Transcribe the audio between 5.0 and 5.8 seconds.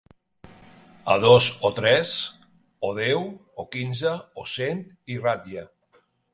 i ratlla.